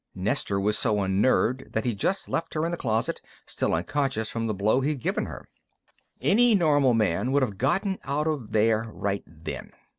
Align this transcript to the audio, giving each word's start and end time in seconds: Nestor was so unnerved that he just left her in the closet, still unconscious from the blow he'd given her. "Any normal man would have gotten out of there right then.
Nestor 0.15 0.59
was 0.59 0.79
so 0.79 1.01
unnerved 1.03 1.73
that 1.73 1.85
he 1.85 1.93
just 1.93 2.27
left 2.27 2.55
her 2.55 2.65
in 2.65 2.71
the 2.71 2.75
closet, 2.75 3.21
still 3.45 3.71
unconscious 3.75 4.31
from 4.31 4.47
the 4.47 4.53
blow 4.55 4.81
he'd 4.81 4.99
given 4.99 5.27
her. 5.27 5.47
"Any 6.21 6.55
normal 6.55 6.95
man 6.95 7.31
would 7.33 7.43
have 7.43 7.59
gotten 7.59 7.99
out 8.03 8.25
of 8.25 8.51
there 8.51 8.85
right 8.91 9.23
then. 9.27 9.73